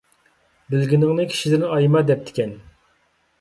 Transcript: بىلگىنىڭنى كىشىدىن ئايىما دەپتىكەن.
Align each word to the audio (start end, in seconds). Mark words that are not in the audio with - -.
بىلگىنىڭنى 0.73 1.25
كىشىدىن 1.33 1.67
ئايىما 1.67 2.03
دەپتىكەن. 2.09 2.57